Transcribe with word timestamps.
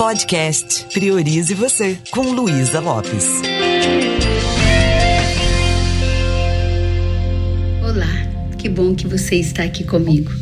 Podcast 0.00 0.86
Priorize 0.94 1.52
Você, 1.52 1.98
com 2.10 2.22
Luísa 2.32 2.80
Lopes. 2.80 3.26
Olá, 7.82 8.56
que 8.56 8.66
bom 8.70 8.94
que 8.94 9.06
você 9.06 9.36
está 9.36 9.62
aqui 9.62 9.84
comigo. 9.84 10.32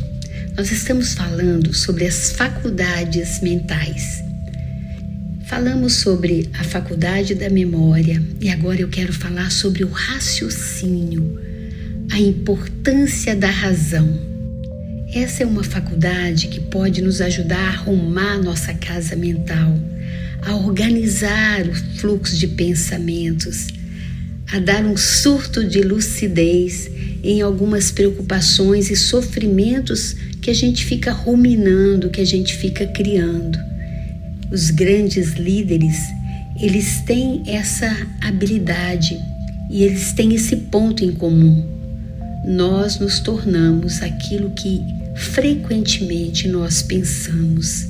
Nós 0.57 0.71
estamos 0.71 1.15
falando 1.15 1.75
sobre 1.75 2.07
as 2.07 2.31
faculdades 2.31 3.41
mentais. 3.41 4.23
Falamos 5.47 5.95
sobre 5.95 6.49
a 6.57 6.63
faculdade 6.63 7.35
da 7.35 7.51
memória 7.51 8.23
e 8.41 8.51
agora 8.51 8.81
eu 8.81 8.89
quero 8.89 9.13
falar 9.13 9.51
sobre 9.51 9.83
o 9.83 9.91
raciocínio, 9.91 11.37
a 12.13 12.21
importância 12.21 13.35
da 13.35 13.51
razão. 13.51 14.38
Essa 15.13 15.43
é 15.43 15.47
uma 15.47 15.65
faculdade 15.65 16.49
que 16.49 16.61
pode 16.61 17.01
nos 17.01 17.23
ajudar 17.23 17.59
a 17.59 17.69
arrumar 17.69 18.37
nossa 18.43 18.75
casa 18.75 19.17
mental, 19.17 19.75
a 20.43 20.55
organizar 20.55 21.67
o 21.67 21.75
fluxo 21.99 22.37
de 22.37 22.47
pensamentos, 22.47 23.69
a 24.53 24.59
dar 24.59 24.85
um 24.85 24.99
surto 24.99 25.67
de 25.67 25.81
lucidez 25.81 26.91
em 27.25 27.41
algumas 27.41 27.91
preocupações 27.91 28.91
e 28.91 28.97
sofrimentos 28.97 30.15
que 30.43 30.51
a 30.51 30.55
gente 30.55 30.85
fica 30.85 31.11
ruminando, 31.11 32.11
que 32.11 32.21
a 32.21 32.27
gente 32.27 32.55
fica 32.55 32.87
criando. 32.87 33.59
Os 34.53 34.71
grandes 34.71 35.33
líderes, 35.33 35.97
eles 36.61 37.01
têm 37.07 37.45
essa 37.47 37.91
habilidade 38.21 39.19
e 39.71 39.85
eles 39.85 40.13
têm 40.13 40.35
esse 40.35 40.55
ponto 40.55 41.03
em 41.03 41.13
comum. 41.13 41.78
Nós 42.49 42.99
nos 42.99 43.21
tornamos 43.21 44.01
aquilo 44.01 44.49
que 44.53 44.81
frequentemente 45.15 46.49
nós 46.49 46.81
pensamos. 46.81 47.87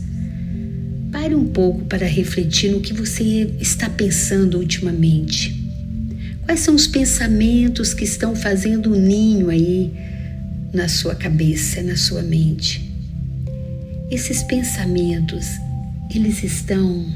Pare 1.12 1.33
um 1.33 1.47
pouco 1.47 1.84
para 1.84 2.05
refletir 2.05 2.73
no 2.73 2.81
que 2.81 2.93
você 2.93 3.55
está 3.61 3.89
pensando 3.89 4.59
ultimamente. 4.59 5.56
Quais 6.45 6.59
são 6.59 6.75
os 6.75 6.89
pensamentos 6.89 7.95
que 7.95 8.03
estão 8.03 8.34
fazendo 8.34 8.92
um 8.92 9.01
ninho 9.01 9.48
aí 9.48 9.92
na 10.75 10.89
sua 10.89 11.14
cabeça, 11.14 11.81
na 11.81 11.97
sua 11.97 12.23
mente? 12.23 12.92
Esses 14.11 14.42
pensamentos, 14.42 15.47
eles 16.12 16.42
estão 16.42 17.06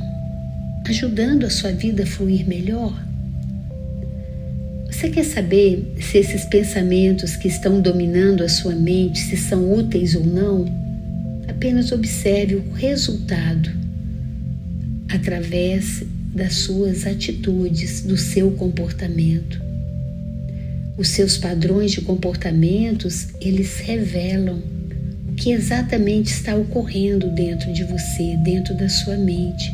ajudando 0.87 1.45
a 1.45 1.51
sua 1.51 1.73
vida 1.73 2.05
a 2.05 2.07
fluir 2.07 2.47
melhor? 2.47 3.12
Você 5.03 5.11
quer 5.11 5.25
saber 5.25 5.95
se 5.99 6.19
esses 6.19 6.45
pensamentos 6.45 7.35
que 7.35 7.49
estão 7.49 7.81
dominando 7.81 8.45
a 8.45 8.49
sua 8.49 8.73
mente 8.73 9.19
se 9.19 9.37
são 9.37 9.75
úteis 9.75 10.15
ou 10.15 10.25
não? 10.25 10.65
Apenas 11.49 11.91
observe 11.91 12.55
o 12.55 12.73
resultado 12.73 13.69
através 15.09 16.05
das 16.33 16.55
suas 16.55 17.05
atitudes, 17.05 18.03
do 18.03 18.17
seu 18.17 18.53
comportamento. 18.53 19.61
Os 20.97 21.09
seus 21.09 21.37
padrões 21.37 21.91
de 21.91 22.03
comportamentos, 22.03 23.27
eles 23.41 23.81
revelam 23.81 24.63
o 25.29 25.35
que 25.35 25.51
exatamente 25.51 26.29
está 26.29 26.55
ocorrendo 26.55 27.29
dentro 27.35 27.73
de 27.73 27.83
você, 27.83 28.37
dentro 28.45 28.73
da 28.77 28.89
sua 28.89 29.17
mente. 29.17 29.69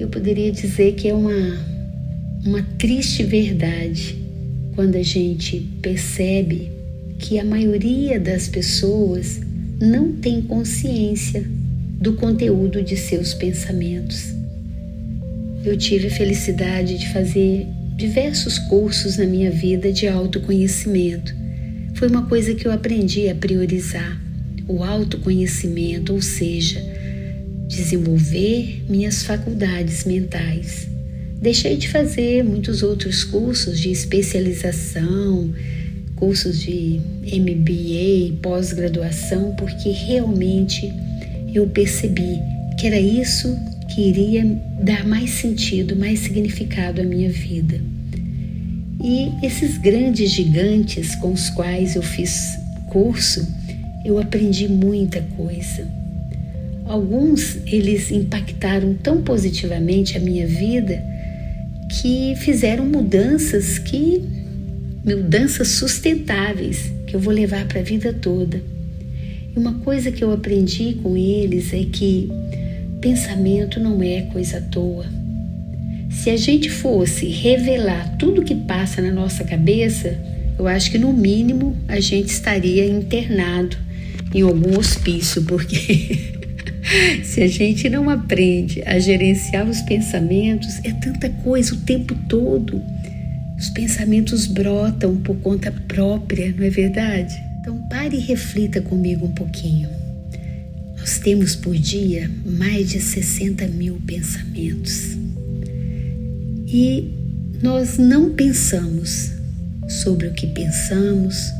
Eu 0.00 0.08
poderia 0.08 0.50
dizer 0.50 0.94
que 0.94 1.10
é 1.10 1.12
uma 1.12 1.73
uma 2.44 2.62
triste 2.78 3.22
verdade 3.22 4.16
quando 4.74 4.96
a 4.96 5.02
gente 5.02 5.60
percebe 5.80 6.70
que 7.18 7.38
a 7.38 7.44
maioria 7.44 8.20
das 8.20 8.48
pessoas 8.48 9.40
não 9.80 10.12
tem 10.12 10.42
consciência 10.42 11.42
do 12.00 12.14
conteúdo 12.14 12.82
de 12.82 12.96
seus 12.96 13.32
pensamentos. 13.32 14.26
Eu 15.64 15.76
tive 15.78 16.08
a 16.08 16.10
felicidade 16.10 16.98
de 16.98 17.08
fazer 17.14 17.66
diversos 17.96 18.58
cursos 18.58 19.16
na 19.16 19.24
minha 19.24 19.50
vida 19.50 19.90
de 19.90 20.06
autoconhecimento. 20.06 21.34
Foi 21.94 22.08
uma 22.08 22.26
coisa 22.26 22.54
que 22.54 22.66
eu 22.66 22.72
aprendi 22.72 23.28
a 23.30 23.34
priorizar, 23.34 24.20
o 24.68 24.82
autoconhecimento, 24.82 26.12
ou 26.12 26.20
seja, 26.20 26.82
desenvolver 27.68 28.84
minhas 28.88 29.22
faculdades 29.22 30.04
mentais 30.04 30.93
Deixei 31.44 31.76
de 31.76 31.90
fazer 31.90 32.42
muitos 32.42 32.82
outros 32.82 33.22
cursos 33.22 33.78
de 33.78 33.90
especialização, 33.90 35.52
cursos 36.16 36.58
de 36.58 36.98
MBA, 37.22 38.38
pós-graduação, 38.40 39.54
porque 39.54 39.90
realmente 39.90 40.90
eu 41.52 41.66
percebi 41.66 42.38
que 42.80 42.86
era 42.86 42.98
isso 42.98 43.54
que 43.94 44.08
iria 44.08 44.42
dar 44.80 45.06
mais 45.06 45.32
sentido, 45.32 45.94
mais 45.94 46.20
significado 46.20 47.02
à 47.02 47.04
minha 47.04 47.28
vida. 47.28 47.78
E 49.02 49.30
esses 49.46 49.76
grandes 49.76 50.30
gigantes 50.30 51.14
com 51.16 51.30
os 51.30 51.50
quais 51.50 51.94
eu 51.94 52.02
fiz 52.02 52.56
curso, 52.88 53.46
eu 54.02 54.18
aprendi 54.18 54.66
muita 54.66 55.20
coisa. 55.36 55.86
Alguns 56.86 57.58
eles 57.66 58.10
impactaram 58.10 58.94
tão 58.94 59.20
positivamente 59.20 60.16
a 60.16 60.20
minha 60.20 60.46
vida 60.46 61.12
que 62.00 62.34
fizeram 62.36 62.84
mudanças 62.84 63.78
que 63.78 64.22
mudanças 65.04 65.68
sustentáveis 65.68 66.90
que 67.06 67.14
eu 67.14 67.20
vou 67.20 67.32
levar 67.32 67.66
para 67.66 67.80
a 67.80 67.82
vida 67.82 68.12
toda. 68.12 68.60
E 69.54 69.58
uma 69.58 69.74
coisa 69.74 70.10
que 70.10 70.24
eu 70.24 70.32
aprendi 70.32 70.94
com 71.02 71.16
eles 71.16 71.72
é 71.72 71.84
que 71.84 72.28
pensamento 73.00 73.78
não 73.78 74.02
é 74.02 74.22
coisa 74.22 74.58
à 74.58 74.60
toa. 74.60 75.06
Se 76.10 76.30
a 76.30 76.36
gente 76.36 76.70
fosse 76.70 77.26
revelar 77.26 78.16
tudo 78.18 78.42
que 78.42 78.54
passa 78.54 79.02
na 79.02 79.10
nossa 79.10 79.44
cabeça, 79.44 80.18
eu 80.58 80.66
acho 80.66 80.90
que 80.90 80.98
no 80.98 81.12
mínimo 81.12 81.76
a 81.86 82.00
gente 82.00 82.28
estaria 82.28 82.86
internado 82.86 83.76
em 84.34 84.40
algum 84.40 84.78
hospício, 84.78 85.42
porque 85.42 86.40
Se 87.24 87.42
a 87.42 87.48
gente 87.48 87.88
não 87.88 88.10
aprende 88.10 88.82
a 88.84 88.98
gerenciar 88.98 89.68
os 89.68 89.80
pensamentos, 89.82 90.78
é 90.84 90.92
tanta 90.92 91.28
coisa 91.28 91.74
o 91.74 91.78
tempo 91.78 92.14
todo. 92.28 92.82
Os 93.58 93.70
pensamentos 93.70 94.46
brotam 94.46 95.16
por 95.16 95.36
conta 95.36 95.72
própria, 95.88 96.52
não 96.56 96.64
é 96.64 96.70
verdade? 96.70 97.34
Então 97.60 97.78
pare 97.88 98.16
e 98.16 98.20
reflita 98.20 98.80
comigo 98.80 99.26
um 99.26 99.32
pouquinho. 99.32 99.88
Nós 100.98 101.18
temos 101.18 101.54
por 101.56 101.74
dia 101.74 102.30
mais 102.44 102.90
de 102.90 103.00
60 103.00 103.66
mil 103.68 104.00
pensamentos. 104.06 105.16
E 106.66 107.10
nós 107.62 107.98
não 107.98 108.30
pensamos 108.30 109.32
sobre 109.88 110.26
o 110.26 110.32
que 110.32 110.46
pensamos 110.48 111.52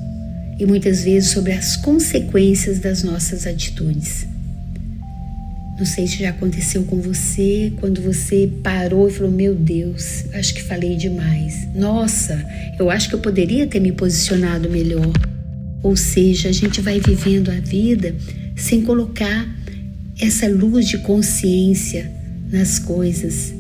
e 0.58 0.66
muitas 0.66 1.04
vezes 1.04 1.30
sobre 1.30 1.52
as 1.52 1.76
consequências 1.76 2.78
das 2.78 3.02
nossas 3.02 3.46
atitudes. 3.46 4.26
Não 5.76 5.84
sei 5.84 6.06
se 6.06 6.18
já 6.20 6.30
aconteceu 6.30 6.84
com 6.84 7.00
você 7.00 7.72
quando 7.80 8.00
você 8.00 8.48
parou 8.62 9.08
e 9.08 9.12
falou: 9.12 9.32
Meu 9.32 9.54
Deus, 9.54 10.24
acho 10.32 10.54
que 10.54 10.62
falei 10.62 10.96
demais. 10.96 11.66
Nossa, 11.74 12.44
eu 12.78 12.90
acho 12.90 13.08
que 13.08 13.14
eu 13.16 13.18
poderia 13.18 13.66
ter 13.66 13.80
me 13.80 13.90
posicionado 13.90 14.70
melhor. 14.70 15.12
Ou 15.82 15.96
seja, 15.96 16.48
a 16.48 16.52
gente 16.52 16.80
vai 16.80 17.00
vivendo 17.00 17.50
a 17.50 17.60
vida 17.60 18.14
sem 18.56 18.82
colocar 18.82 19.48
essa 20.20 20.46
luz 20.46 20.86
de 20.86 20.98
consciência 20.98 22.10
nas 22.50 22.78
coisas. 22.78 23.52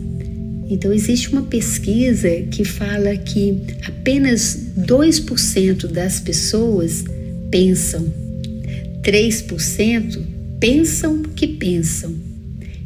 Então, 0.70 0.92
existe 0.92 1.30
uma 1.30 1.42
pesquisa 1.42 2.30
que 2.50 2.64
fala 2.64 3.16
que 3.16 3.60
apenas 3.86 4.56
2% 4.78 5.88
das 5.88 6.20
pessoas 6.20 7.04
pensam, 7.50 8.06
3% 9.02 10.33
pensam 10.64 11.22
que 11.22 11.46
pensam. 11.46 12.14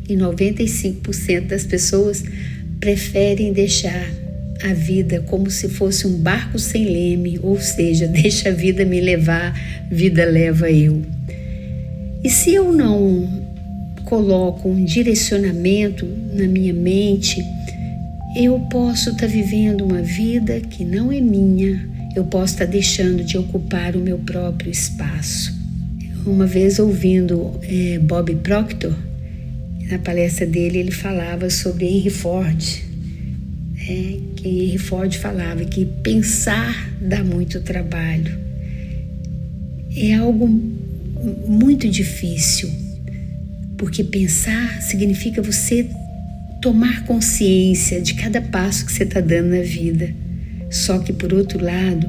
E 0.08 0.16
95% 0.16 1.46
das 1.46 1.64
pessoas 1.64 2.24
preferem 2.80 3.52
deixar 3.52 4.04
a 4.64 4.74
vida 4.74 5.20
como 5.28 5.48
se 5.48 5.68
fosse 5.68 6.04
um 6.04 6.18
barco 6.18 6.58
sem 6.58 6.86
leme, 6.86 7.38
ou 7.40 7.60
seja, 7.60 8.08
deixa 8.10 8.48
a 8.48 8.52
vida 8.52 8.84
me 8.84 9.00
levar, 9.00 9.54
vida 9.92 10.24
leva 10.24 10.68
eu. 10.68 11.00
E 12.24 12.28
se 12.28 12.52
eu 12.52 12.72
não 12.72 13.46
coloco 14.04 14.68
um 14.68 14.84
direcionamento 14.84 16.04
na 16.34 16.48
minha 16.48 16.74
mente, 16.74 17.40
eu 18.34 18.58
posso 18.72 19.10
estar 19.10 19.20
tá 19.20 19.32
vivendo 19.32 19.84
uma 19.84 20.02
vida 20.02 20.60
que 20.60 20.84
não 20.84 21.12
é 21.12 21.20
minha, 21.20 21.88
eu 22.16 22.24
posso 22.24 22.54
estar 22.54 22.66
tá 22.66 22.72
deixando 22.72 23.22
de 23.22 23.38
ocupar 23.38 23.94
o 23.94 24.00
meu 24.00 24.18
próprio 24.18 24.68
espaço 24.68 25.57
uma 26.30 26.46
vez 26.46 26.78
ouvindo 26.78 27.58
é, 27.62 27.98
Bob 27.98 28.34
Proctor, 28.36 28.94
na 29.90 29.98
palestra 29.98 30.46
dele 30.46 30.78
ele 30.78 30.90
falava 30.90 31.48
sobre 31.50 31.86
Henry 31.86 32.10
Ford, 32.10 32.62
é, 33.80 34.16
que 34.36 34.48
Henry 34.48 34.78
Ford 34.78 35.16
falava 35.16 35.64
que 35.64 35.84
pensar 35.84 36.92
dá 37.00 37.24
muito 37.24 37.60
trabalho. 37.60 38.38
É 39.96 40.14
algo 40.14 40.46
muito 41.46 41.88
difícil. 41.88 42.70
porque 43.76 44.02
pensar 44.02 44.82
significa 44.82 45.40
você 45.40 45.88
tomar 46.60 47.04
consciência 47.04 48.00
de 48.00 48.14
cada 48.14 48.42
passo 48.42 48.84
que 48.84 48.92
você 48.92 49.04
está 49.04 49.20
dando 49.20 49.50
na 49.50 49.62
vida. 49.62 50.12
Só 50.68 50.98
que, 50.98 51.12
por 51.12 51.32
outro 51.32 51.64
lado, 51.64 52.06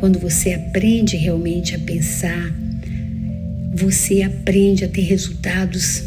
quando 0.00 0.18
você 0.18 0.54
aprende 0.54 1.16
realmente 1.16 1.74
a 1.74 1.78
pensar, 1.78 2.52
você 3.72 4.22
aprende 4.22 4.84
a 4.84 4.88
ter 4.88 5.02
resultados 5.02 6.02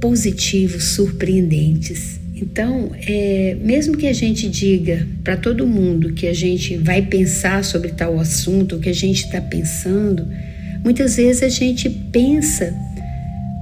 positivos, 0.00 0.84
surpreendentes. 0.84 2.20
Então, 2.34 2.90
é, 3.06 3.56
mesmo 3.62 3.96
que 3.96 4.06
a 4.06 4.12
gente 4.12 4.48
diga 4.48 5.06
para 5.22 5.36
todo 5.36 5.66
mundo 5.66 6.12
que 6.12 6.26
a 6.26 6.34
gente 6.34 6.76
vai 6.76 7.02
pensar 7.02 7.64
sobre 7.64 7.90
tal 7.90 8.18
assunto, 8.18 8.76
o 8.76 8.80
que 8.80 8.88
a 8.88 8.94
gente 8.94 9.24
está 9.24 9.40
pensando, 9.40 10.26
muitas 10.82 11.16
vezes 11.16 11.42
a 11.42 11.48
gente 11.48 11.88
pensa, 11.88 12.74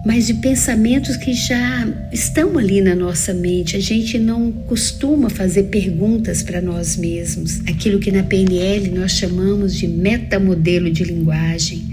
mas 0.05 0.27
de 0.27 0.35
pensamentos 0.35 1.17
que 1.17 1.33
já 1.33 1.87
estão 2.11 2.59
ali 2.59 2.81
na 2.81 2.95
nossa 2.95 3.33
mente. 3.33 3.77
A 3.77 3.81
gente 3.81 4.19
não 4.19 4.51
costuma 4.51 5.31
fazer 5.31 5.65
perguntas 5.65 6.43
para 6.43 6.61
nós 6.61 6.97
mesmos. 6.97 7.61
Aquilo 7.69 8.01
que 8.01 8.11
na 8.11 8.25
PNL 8.25 8.91
nós 8.91 9.13
chamamos 9.13 9.77
de 9.77 9.87
metamodelo 9.87 10.91
de 10.91 11.05
linguagem, 11.05 11.92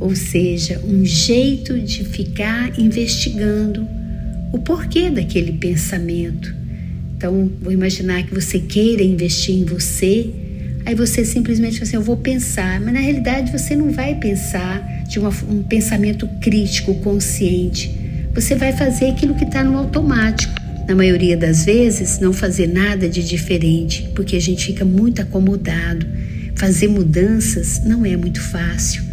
ou 0.00 0.14
seja, 0.14 0.80
um 0.84 1.04
jeito 1.04 1.78
de 1.78 2.04
ficar 2.04 2.78
investigando 2.78 3.86
o 4.52 4.58
porquê 4.58 5.10
daquele 5.10 5.52
pensamento. 5.52 6.54
Então, 7.16 7.50
vou 7.60 7.72
imaginar 7.72 8.22
que 8.22 8.32
você 8.32 8.60
queira 8.60 9.02
investir 9.02 9.56
em 9.56 9.64
você, 9.64 10.30
aí 10.86 10.94
você 10.94 11.24
simplesmente 11.24 11.74
fala 11.74 11.88
assim: 11.88 11.96
Eu 11.96 12.02
vou 12.02 12.16
pensar, 12.16 12.80
mas 12.80 12.94
na 12.94 13.00
realidade 13.00 13.50
você 13.50 13.74
não 13.74 13.90
vai 13.90 14.14
pensar 14.14 15.04
de 15.08 15.18
uma, 15.18 15.30
um 15.50 15.62
pensamento 15.62 16.28
crítico, 16.40 16.94
consciente. 16.96 17.92
Você 18.34 18.54
vai 18.54 18.72
fazer 18.72 19.06
aquilo 19.06 19.34
que 19.34 19.44
está 19.44 19.64
no 19.64 19.76
automático. 19.76 20.54
Na 20.86 20.94
maioria 20.94 21.36
das 21.36 21.64
vezes, 21.66 22.18
não 22.18 22.32
fazer 22.32 22.66
nada 22.66 23.08
de 23.08 23.22
diferente, 23.22 24.08
porque 24.14 24.36
a 24.36 24.40
gente 24.40 24.64
fica 24.64 24.84
muito 24.84 25.20
acomodado. 25.20 26.06
Fazer 26.54 26.88
mudanças 26.88 27.82
não 27.84 28.06
é 28.06 28.16
muito 28.16 28.40
fácil. 28.40 29.07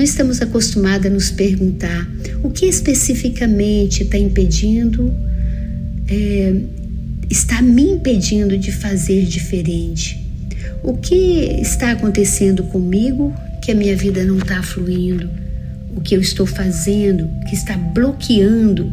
Não 0.00 0.04
estamos 0.04 0.40
acostumados 0.40 1.06
a 1.06 1.10
nos 1.10 1.30
perguntar 1.30 2.08
o 2.42 2.48
que 2.48 2.64
especificamente 2.64 4.02
está 4.02 4.16
impedindo, 4.16 5.12
é, 6.08 6.54
está 7.28 7.60
me 7.60 7.82
impedindo 7.82 8.56
de 8.56 8.72
fazer 8.72 9.26
diferente. 9.26 10.18
O 10.82 10.94
que 10.96 11.60
está 11.60 11.90
acontecendo 11.90 12.62
comigo 12.62 13.34
que 13.60 13.72
a 13.72 13.74
minha 13.74 13.94
vida 13.94 14.24
não 14.24 14.38
está 14.38 14.62
fluindo? 14.62 15.28
O 15.94 16.00
que 16.00 16.16
eu 16.16 16.20
estou 16.22 16.46
fazendo 16.46 17.28
que 17.46 17.54
está 17.54 17.76
bloqueando 17.76 18.90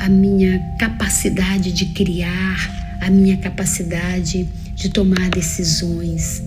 a 0.00 0.08
minha 0.08 0.58
capacidade 0.76 1.70
de 1.70 1.84
criar, 1.94 2.98
a 3.00 3.08
minha 3.10 3.36
capacidade 3.36 4.44
de 4.74 4.88
tomar 4.88 5.30
decisões? 5.30 6.42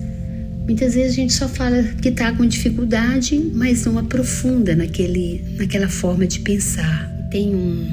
Muitas 0.69 0.93
vezes 0.93 1.13
a 1.13 1.15
gente 1.15 1.33
só 1.33 1.49
fala 1.49 1.81
que 1.99 2.09
está 2.09 2.31
com 2.31 2.45
dificuldade, 2.45 3.35
mas 3.55 3.85
não 3.85 3.97
aprofunda 3.97 4.75
naquele, 4.75 5.43
naquela 5.57 5.89
forma 5.89 6.27
de 6.27 6.41
pensar. 6.41 7.09
Tem 7.31 7.55
um, 7.55 7.87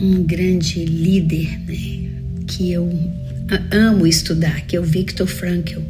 um 0.00 0.22
grande 0.22 0.84
líder 0.84 1.58
né, 1.66 2.46
que 2.46 2.70
eu 2.70 2.88
amo 3.68 4.06
estudar, 4.06 4.60
que 4.64 4.76
é 4.76 4.80
o 4.80 4.84
Viktor 4.84 5.26
Frankl, 5.26 5.80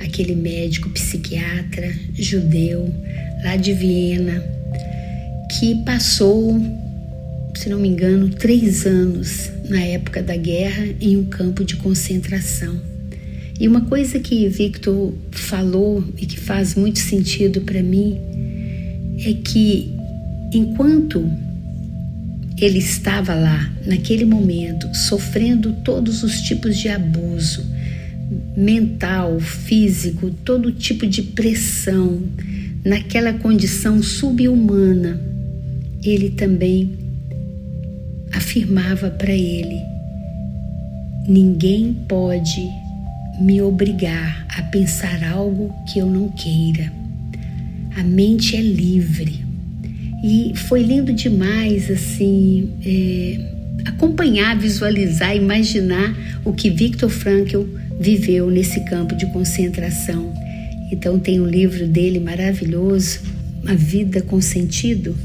aquele 0.00 0.34
médico 0.34 0.88
psiquiatra 0.88 1.92
judeu 2.14 2.90
lá 3.44 3.54
de 3.54 3.74
Viena, 3.74 4.42
que 5.50 5.84
passou, 5.84 6.58
se 7.54 7.68
não 7.68 7.78
me 7.78 7.88
engano, 7.88 8.30
três 8.30 8.86
anos 8.86 9.50
na 9.68 9.82
época 9.82 10.22
da 10.22 10.34
guerra 10.34 10.86
em 10.98 11.18
um 11.18 11.26
campo 11.26 11.62
de 11.62 11.76
concentração. 11.76 12.91
E 13.60 13.68
uma 13.68 13.82
coisa 13.82 14.18
que 14.18 14.48
Victor 14.48 15.12
falou 15.30 16.04
e 16.18 16.26
que 16.26 16.38
faz 16.38 16.74
muito 16.74 16.98
sentido 16.98 17.60
para 17.60 17.82
mim 17.82 18.18
é 19.18 19.34
que 19.34 19.94
enquanto 20.52 21.30
ele 22.58 22.78
estava 22.78 23.34
lá, 23.34 23.72
naquele 23.86 24.24
momento, 24.24 24.94
sofrendo 24.94 25.72
todos 25.84 26.22
os 26.22 26.40
tipos 26.42 26.76
de 26.78 26.88
abuso 26.88 27.64
mental, 28.56 29.40
físico, 29.40 30.30
todo 30.44 30.72
tipo 30.72 31.06
de 31.06 31.22
pressão, 31.22 32.22
naquela 32.84 33.32
condição 33.32 34.02
subhumana, 34.02 35.20
ele 36.04 36.30
também 36.30 36.92
afirmava 38.32 39.10
para 39.10 39.32
ele: 39.32 39.80
ninguém 41.26 41.94
pode 42.08 42.60
me 43.40 43.60
obrigar 43.62 44.46
a 44.56 44.62
pensar 44.62 45.22
algo 45.24 45.72
que 45.86 45.98
eu 45.98 46.06
não 46.06 46.28
queira. 46.28 46.92
A 47.96 48.02
mente 48.02 48.56
é 48.56 48.60
livre. 48.60 49.44
E 50.24 50.52
foi 50.54 50.82
lindo 50.82 51.12
demais, 51.12 51.90
assim, 51.90 52.70
é, 52.84 53.88
acompanhar, 53.88 54.56
visualizar, 54.56 55.34
imaginar 55.34 56.14
o 56.44 56.52
que 56.52 56.70
Viktor 56.70 57.10
Frankl 57.10 57.62
viveu 57.98 58.50
nesse 58.50 58.84
campo 58.84 59.16
de 59.16 59.26
concentração. 59.26 60.32
Então, 60.92 61.18
tem 61.18 61.40
um 61.40 61.46
livro 61.46 61.86
dele 61.86 62.20
maravilhoso, 62.20 63.20
A 63.66 63.74
Vida 63.74 64.22
com 64.22 64.40
Sentido. 64.40 65.16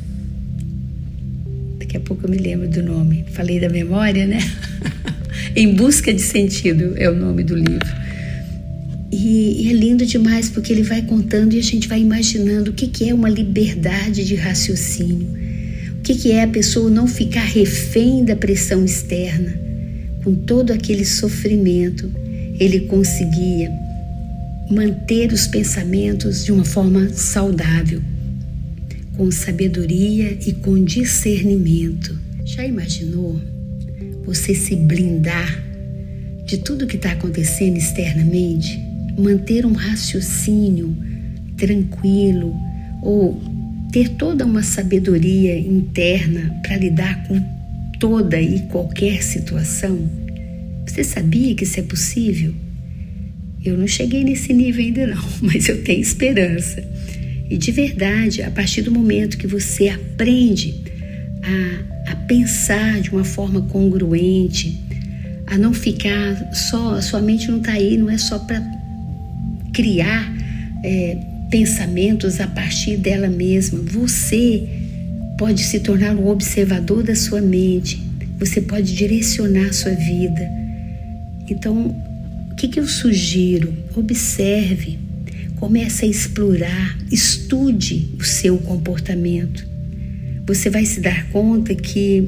Daqui 1.77 1.97
a 1.97 1.99
pouco 1.99 2.25
eu 2.25 2.29
me 2.29 2.37
lembro 2.37 2.67
do 2.67 2.81
nome. 2.81 3.25
Falei 3.31 3.59
da 3.59 3.69
memória, 3.69 4.25
né? 4.25 4.39
Em 5.57 5.73
Busca 5.73 6.13
de 6.13 6.21
Sentido 6.21 6.93
é 6.97 7.09
o 7.09 7.15
nome 7.15 7.43
do 7.43 7.55
livro. 7.55 7.89
E, 9.11 9.63
e, 9.63 9.69
é 9.71 9.73
lindo 9.73 10.05
demais 10.05 10.51
porque 10.51 10.71
ele 10.71 10.83
vai 10.83 11.01
contando 11.01 11.53
e 11.53 11.57
a 11.57 11.63
gente 11.63 11.87
vai 11.87 11.99
imaginando 11.99 12.69
o 12.69 12.73
que, 12.75 12.85
que 12.85 13.09
é 13.09 13.13
uma 13.13 13.27
liberdade 13.27 14.23
de 14.23 14.35
raciocínio, 14.35 15.27
o 15.97 16.01
que, 16.03 16.13
que 16.13 16.31
é 16.31 16.43
a 16.43 16.47
pessoa 16.47 16.91
não 16.91 17.07
ficar 17.07 17.43
refém 17.43 18.23
da 18.23 18.35
pressão 18.35 18.85
externa. 18.85 19.51
Com 20.23 20.35
todo 20.35 20.69
aquele 20.69 21.03
sofrimento, 21.03 22.07
ele 22.59 22.81
conseguia 22.81 23.71
manter 24.69 25.33
os 25.33 25.47
pensamentos 25.47 26.45
de 26.45 26.51
uma 26.51 26.65
forma 26.65 27.09
saudável, 27.09 27.99
com 29.15 29.31
sabedoria 29.31 30.37
e 30.45 30.53
com 30.53 30.83
discernimento. 30.83 32.15
Já 32.45 32.63
imaginou? 32.63 33.56
Você 34.27 34.53
se 34.53 34.75
blindar 34.75 35.63
de 36.45 36.57
tudo 36.57 36.85
que 36.85 36.97
está 36.97 37.13
acontecendo 37.13 37.77
externamente, 37.77 38.77
manter 39.17 39.65
um 39.65 39.71
raciocínio 39.71 40.95
tranquilo 41.55 42.53
ou 43.01 43.41
ter 43.89 44.09
toda 44.09 44.45
uma 44.45 44.61
sabedoria 44.61 45.57
interna 45.57 46.59
para 46.61 46.75
lidar 46.75 47.25
com 47.25 47.41
toda 48.01 48.39
e 48.39 48.59
qualquer 48.67 49.23
situação? 49.23 49.97
Você 50.85 51.05
sabia 51.05 51.55
que 51.55 51.63
isso 51.63 51.79
é 51.79 51.83
possível? 51.83 52.53
Eu 53.63 53.77
não 53.77 53.87
cheguei 53.87 54.25
nesse 54.25 54.51
nível 54.51 54.83
ainda 54.83 55.07
não, 55.07 55.23
mas 55.41 55.69
eu 55.69 55.81
tenho 55.83 56.01
esperança. 56.01 56.83
E 57.49 57.57
de 57.57 57.71
verdade, 57.71 58.41
a 58.41 58.51
partir 58.51 58.81
do 58.81 58.91
momento 58.91 59.37
que 59.37 59.47
você 59.47 59.87
aprende 59.87 60.75
a 61.41 61.96
a 62.07 62.15
pensar 62.15 63.01
de 63.01 63.11
uma 63.11 63.23
forma 63.23 63.61
congruente, 63.63 64.81
a 65.45 65.57
não 65.57 65.73
ficar 65.73 66.53
só, 66.53 66.95
a 66.95 67.01
sua 67.01 67.21
mente 67.21 67.49
não 67.49 67.57
está 67.57 67.73
aí, 67.73 67.97
não 67.97 68.09
é 68.09 68.17
só 68.17 68.39
para 68.39 68.61
criar 69.73 70.33
é, 70.83 71.17
pensamentos 71.49 72.39
a 72.39 72.47
partir 72.47 72.97
dela 72.97 73.27
mesma. 73.27 73.79
Você 73.79 74.67
pode 75.37 75.63
se 75.63 75.79
tornar 75.81 76.15
um 76.15 76.27
observador 76.27 77.03
da 77.03 77.15
sua 77.15 77.41
mente, 77.41 78.01
você 78.39 78.61
pode 78.61 78.95
direcionar 78.95 79.67
a 79.67 79.73
sua 79.73 79.93
vida. 79.93 80.49
Então, 81.49 81.95
o 82.51 82.55
que, 82.55 82.67
que 82.67 82.79
eu 82.79 82.87
sugiro? 82.87 83.73
Observe, 83.95 84.97
comece 85.57 86.05
a 86.05 86.07
explorar, 86.07 86.97
estude 87.11 88.15
o 88.17 88.23
seu 88.23 88.57
comportamento 88.57 89.76
você 90.47 90.69
vai 90.69 90.85
se 90.85 91.01
dar 91.01 91.29
conta 91.29 91.75
que 91.75 92.25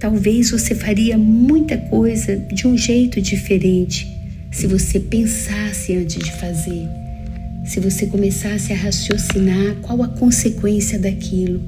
talvez 0.00 0.50
você 0.50 0.74
faria 0.74 1.16
muita 1.16 1.78
coisa 1.78 2.36
de 2.36 2.66
um 2.66 2.76
jeito 2.76 3.20
diferente 3.20 4.12
se 4.50 4.66
você 4.66 4.98
pensasse 4.98 5.94
antes 5.94 6.18
de 6.18 6.32
fazer, 6.32 6.82
se 7.64 7.78
você 7.78 8.06
começasse 8.06 8.72
a 8.72 8.76
raciocinar 8.76 9.76
qual 9.82 10.02
a 10.02 10.08
consequência 10.08 10.98
daquilo. 10.98 11.62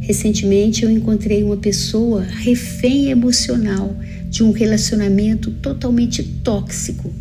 Recentemente 0.00 0.82
eu 0.82 0.90
encontrei 0.90 1.42
uma 1.42 1.58
pessoa 1.58 2.22
refém 2.22 3.10
emocional 3.10 3.94
de 4.30 4.42
um 4.42 4.50
relacionamento 4.50 5.50
totalmente 5.50 6.22
tóxico, 6.22 7.12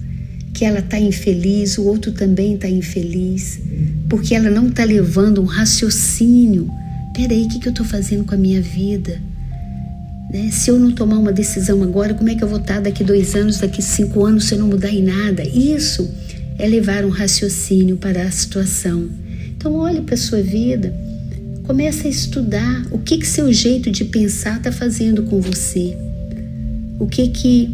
que 0.53 0.63
ela 0.63 0.79
está 0.79 0.97
infeliz, 0.97 1.77
o 1.77 1.83
outro 1.83 2.13
também 2.13 2.55
está 2.55 2.69
infeliz, 2.69 3.59
porque 4.07 4.33
ela 4.33 4.49
não 4.49 4.69
está 4.69 4.85
levando 4.85 5.41
um 5.41 5.45
raciocínio 5.45 6.69
peraí, 7.17 7.45
o 7.45 7.49
que, 7.49 7.57
que 7.57 7.67
eu 7.67 7.71
estou 7.71 7.85
fazendo 7.85 8.23
com 8.23 8.35
a 8.35 8.37
minha 8.37 8.61
vida? 8.61 9.19
Né? 10.31 10.51
Se 10.51 10.69
eu 10.69 10.77
não 10.77 10.91
tomar 10.91 11.17
uma 11.17 11.33
decisão 11.33 11.81
agora, 11.81 12.13
como 12.13 12.29
é 12.29 12.35
que 12.35 12.43
eu 12.43 12.47
vou 12.47 12.59
estar 12.59 12.79
daqui 12.79 13.03
dois 13.03 13.33
anos, 13.33 13.57
daqui 13.57 13.81
cinco 13.81 14.23
anos, 14.23 14.45
se 14.45 14.53
eu 14.53 14.59
não 14.59 14.67
mudar 14.67 14.91
em 14.91 15.01
nada? 15.01 15.43
Isso 15.43 16.07
é 16.59 16.67
levar 16.67 17.03
um 17.03 17.09
raciocínio 17.09 17.97
para 17.97 18.21
a 18.21 18.29
situação. 18.29 19.09
Então 19.47 19.73
olhe 19.73 20.01
para 20.01 20.13
a 20.13 20.17
sua 20.17 20.43
vida, 20.43 20.93
comece 21.63 22.05
a 22.05 22.09
estudar 22.09 22.85
o 22.91 22.99
que 22.99 23.17
que 23.17 23.25
seu 23.25 23.51
jeito 23.51 23.89
de 23.89 24.05
pensar 24.05 24.57
está 24.57 24.71
fazendo 24.71 25.23
com 25.23 25.41
você. 25.41 25.97
O 26.99 27.07
que 27.07 27.29
que 27.29 27.73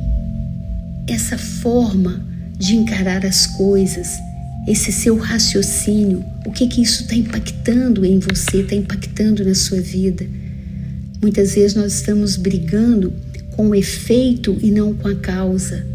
essa 1.05 1.37
forma 1.37 2.25
de 2.57 2.77
encarar 2.77 3.25
as 3.25 3.45
coisas, 3.45 4.07
esse 4.67 4.91
seu 4.91 5.17
raciocínio, 5.17 6.23
o 6.45 6.51
que 6.51 6.67
que 6.67 6.81
isso 6.81 7.03
está 7.03 7.15
impactando 7.15 8.05
em 8.05 8.19
você, 8.19 8.61
está 8.61 8.75
impactando 8.75 9.43
na 9.43 9.53
sua 9.53 9.81
vida. 9.81 10.25
Muitas 11.21 11.55
vezes 11.55 11.75
nós 11.75 11.93
estamos 11.93 12.37
brigando 12.37 13.13
com 13.51 13.69
o 13.69 13.75
efeito 13.75 14.57
e 14.61 14.71
não 14.71 14.93
com 14.93 15.07
a 15.07 15.15
causa. 15.15 15.85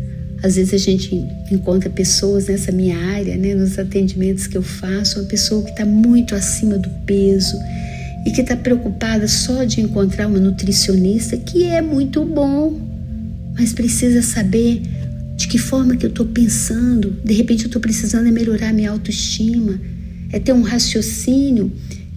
Às 0.43 0.57
vezes 0.57 0.75
a 0.75 0.79
gente 0.79 1.15
encontra 1.51 1.91
pessoas 1.91 2.47
nessa 2.47 2.71
minha 2.71 2.97
área, 2.97 3.37
né, 3.37 3.55
nos 3.55 3.79
atendimentos 3.79 4.47
que 4.47 4.57
eu 4.57 4.63
faço, 4.63 5.19
uma 5.19 5.29
pessoa 5.29 5.63
que 5.63 5.71
está 5.71 5.85
muito 5.85 6.35
acima 6.35 6.79
do 6.79 6.89
peso 7.05 7.57
e 8.25 8.31
que 8.31 8.43
está 8.43 8.55
preocupada 8.55 9.27
só 9.27 9.65
de 9.65 9.81
encontrar 9.81 10.29
uma 10.29 10.39
nutricionista, 10.39 11.37
que 11.37 11.65
é 11.65 11.81
muito 11.81 12.25
bom, 12.25 12.79
mas 13.55 13.73
precisa 13.73 14.23
saber 14.23 14.83
de 15.38 15.49
que 15.49 15.57
forma 15.57 15.97
que 15.97 16.04
eu 16.04 16.11
estou 16.11 16.26
pensando. 16.26 17.16
De 17.25 17.33
repente 17.33 17.62
eu 17.62 17.68
estou 17.68 17.80
precisando 17.80 18.28
é 18.28 18.30
melhorar 18.30 18.75
minha 18.75 18.90
autoestima, 18.90 19.80
é 20.30 20.38
ter 20.38 20.52
um 20.52 20.61
raciocínio 20.61 21.73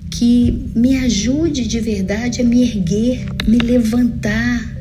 que 0.10 0.70
me 0.76 0.98
ajude 0.98 1.66
de 1.66 1.80
verdade 1.80 2.42
a 2.42 2.44
me 2.44 2.62
erguer, 2.62 3.26
me 3.48 3.58
levantar, 3.58 4.72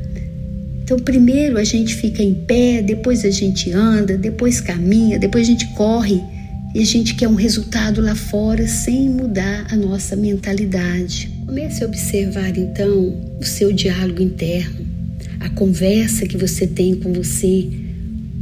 então, 0.90 0.98
primeiro 0.98 1.56
a 1.56 1.62
gente 1.62 1.94
fica 1.94 2.20
em 2.20 2.34
pé, 2.34 2.82
depois 2.82 3.24
a 3.24 3.30
gente 3.30 3.70
anda, 3.70 4.18
depois 4.18 4.60
caminha, 4.60 5.20
depois 5.20 5.46
a 5.46 5.50
gente 5.52 5.64
corre 5.74 6.20
e 6.74 6.80
a 6.80 6.84
gente 6.84 7.14
quer 7.14 7.28
um 7.28 7.36
resultado 7.36 8.00
lá 8.00 8.16
fora 8.16 8.66
sem 8.66 9.08
mudar 9.08 9.68
a 9.70 9.76
nossa 9.76 10.16
mentalidade. 10.16 11.30
Comece 11.46 11.84
a 11.84 11.86
observar 11.86 12.58
então 12.58 13.16
o 13.40 13.44
seu 13.44 13.72
diálogo 13.72 14.20
interno, 14.20 14.84
a 15.38 15.48
conversa 15.50 16.26
que 16.26 16.36
você 16.36 16.66
tem 16.66 16.96
com 16.96 17.12
você, 17.12 17.68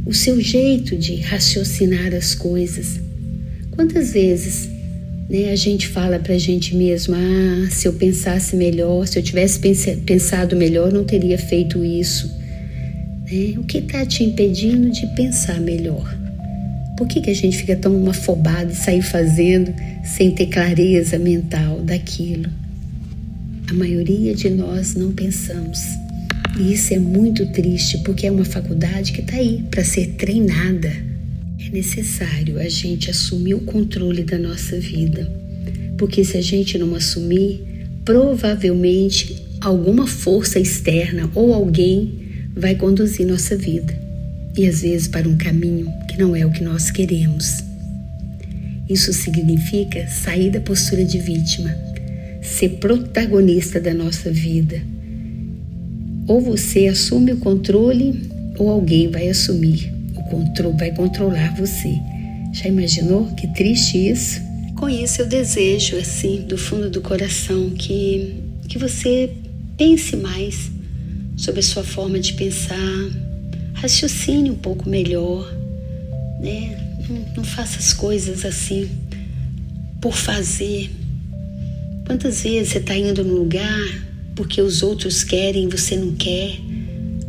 o 0.09 0.13
seu 0.13 0.41
jeito 0.41 0.97
de 0.97 1.17
raciocinar 1.17 2.15
as 2.15 2.33
coisas. 2.33 2.99
Quantas 3.69 4.11
vezes 4.11 4.67
né, 5.29 5.51
a 5.51 5.55
gente 5.55 5.87
fala 5.87 6.17
para 6.17 6.33
a 6.33 6.37
gente 6.39 6.75
mesmo: 6.75 7.13
ah, 7.13 7.69
se 7.69 7.87
eu 7.87 7.93
pensasse 7.93 8.55
melhor, 8.55 9.07
se 9.07 9.19
eu 9.19 9.23
tivesse 9.23 9.59
pensado 10.03 10.55
melhor, 10.55 10.91
não 10.91 11.03
teria 11.03 11.37
feito 11.37 11.85
isso. 11.85 12.27
Né? 13.31 13.53
O 13.59 13.63
que 13.63 13.77
está 13.77 14.03
te 14.03 14.23
impedindo 14.23 14.89
de 14.89 15.05
pensar 15.15 15.61
melhor? 15.61 16.17
Por 16.97 17.07
que, 17.07 17.21
que 17.21 17.29
a 17.29 17.35
gente 17.35 17.55
fica 17.55 17.75
tão 17.75 18.09
afobado 18.09 18.71
e 18.71 18.75
sair 18.75 19.03
fazendo 19.03 19.71
sem 20.03 20.31
ter 20.31 20.47
clareza 20.47 21.19
mental 21.19 21.81
daquilo? 21.81 22.49
A 23.69 23.73
maioria 23.75 24.33
de 24.33 24.49
nós 24.49 24.95
não 24.95 25.11
pensamos. 25.11 25.79
E 26.59 26.73
isso 26.73 26.93
é 26.93 26.99
muito 26.99 27.45
triste 27.53 27.99
porque 27.99 28.27
é 28.27 28.31
uma 28.31 28.43
faculdade 28.43 29.13
que 29.13 29.21
está 29.21 29.37
aí 29.37 29.63
para 29.71 29.83
ser 29.83 30.15
treinada. 30.17 30.91
É 31.59 31.69
necessário 31.71 32.59
a 32.59 32.67
gente 32.67 33.09
assumir 33.09 33.53
o 33.53 33.61
controle 33.61 34.23
da 34.23 34.37
nossa 34.37 34.77
vida, 34.77 35.31
porque 35.97 36.23
se 36.25 36.37
a 36.37 36.41
gente 36.41 36.77
não 36.77 36.93
assumir, 36.95 37.61
provavelmente 38.03 39.41
alguma 39.61 40.05
força 40.05 40.59
externa 40.59 41.29
ou 41.33 41.53
alguém 41.53 42.19
vai 42.55 42.75
conduzir 42.75 43.25
nossa 43.25 43.55
vida 43.55 43.97
e 44.57 44.67
às 44.67 44.81
vezes 44.81 45.07
para 45.07 45.27
um 45.27 45.37
caminho 45.37 45.89
que 46.09 46.17
não 46.17 46.35
é 46.35 46.45
o 46.45 46.51
que 46.51 46.63
nós 46.63 46.91
queremos. 46.91 47.63
Isso 48.89 49.13
significa 49.13 50.07
sair 50.07 50.49
da 50.49 50.59
postura 50.59 51.05
de 51.05 51.19
vítima, 51.19 51.73
ser 52.41 52.69
protagonista 52.79 53.79
da 53.79 53.93
nossa 53.93 54.31
vida. 54.31 54.81
Ou 56.29 56.39
você 56.39 56.85
assume 56.85 57.31
o 57.31 57.37
controle 57.37 58.29
ou 58.59 58.69
alguém 58.69 59.09
vai 59.09 59.29
assumir 59.29 59.91
o 60.15 60.23
controle, 60.29 60.77
vai 60.77 60.91
controlar 60.91 61.55
você. 61.55 61.91
Já 62.53 62.67
imaginou 62.67 63.25
que 63.33 63.47
triste 63.47 63.97
isso? 64.11 64.39
Com 64.75 64.87
isso 64.87 65.23
eu 65.23 65.25
desejo 65.25 65.97
assim 65.97 66.43
do 66.47 66.55
fundo 66.55 66.87
do 66.87 67.01
coração 67.01 67.71
que 67.71 68.35
que 68.67 68.77
você 68.77 69.31
pense 69.75 70.15
mais 70.17 70.69
sobre 71.35 71.61
a 71.61 71.63
sua 71.63 71.83
forma 71.83 72.19
de 72.19 72.33
pensar, 72.33 73.09
raciocine 73.73 74.51
um 74.51 74.55
pouco 74.55 74.87
melhor, 74.87 75.51
né? 76.39 76.77
Não, 77.09 77.37
não 77.37 77.43
faça 77.43 77.79
as 77.79 77.91
coisas 77.91 78.45
assim 78.45 78.87
por 79.99 80.13
fazer. 80.15 80.91
Quantas 82.05 82.43
vezes 82.43 82.73
você 82.73 82.77
está 82.77 82.95
indo 82.95 83.23
num 83.25 83.33
lugar 83.33 84.08
porque 84.39 84.61
os 84.61 84.81
outros 84.81 85.21
querem 85.21 85.65
e 85.65 85.67
você 85.67 85.97
não 85.97 86.13
quer? 86.13 86.57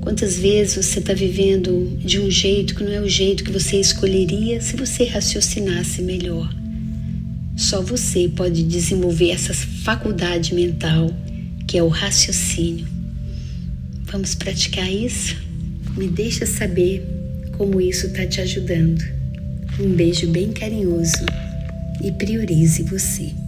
Quantas 0.00 0.38
vezes 0.38 0.76
você 0.76 1.00
está 1.00 1.12
vivendo 1.12 1.99
de 1.99 2.21
um 2.21 2.31
jeito 2.31 2.73
que 2.73 2.85
não 2.85 2.93
é 2.93 3.00
o 3.00 3.09
jeito 3.09 3.43
que 3.43 3.50
você 3.50 3.81
escolheria 3.81 4.61
se 4.61 4.76
você 4.76 5.07
raciocinasse 5.07 6.02
melhor? 6.02 6.49
Só 7.57 7.83
você 7.83 8.29
pode 8.29 8.62
desenvolver 8.62 9.31
essa 9.31 9.52
faculdade 9.52 10.55
mental 10.55 11.11
que 11.67 11.76
é 11.76 11.83
o 11.83 11.88
raciocínio. 11.88 12.87
Vamos 14.05 14.37
praticar 14.37 14.88
isso? 14.88 15.37
Me 15.97 16.07
deixa 16.07 16.47
saber 16.47 17.05
como 17.59 17.81
isso 17.81 18.07
está 18.07 18.25
te 18.25 18.40
ajudando. 18.40 19.02
Um 19.81 19.90
beijo 19.95 20.29
bem 20.29 20.52
carinhoso 20.52 21.26
e 22.05 22.12
priorize 22.12 22.85
você. 22.85 23.39